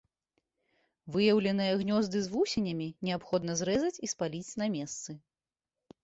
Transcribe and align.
Выяўленыя 1.15 1.73
гнёзды 1.81 2.17
з 2.27 2.31
вусенямі 2.35 2.87
неабходна 3.09 3.57
зрэзаць 3.59 4.01
і 4.07 4.09
спаліць 4.13 4.57
на 4.63 4.71
месцы. 4.77 5.11